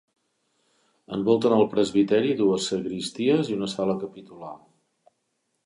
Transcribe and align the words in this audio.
Envolten 1.17 1.55
el 1.57 1.65
presbiteri 1.73 2.33
dues 2.41 2.71
sagristies 2.73 3.53
i 3.55 3.59
una 3.61 3.71
sala 3.77 3.99
capitular. 4.07 4.59